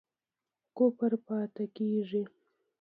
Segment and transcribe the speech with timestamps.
[0.77, 2.23] کفر پاتی کیږي؟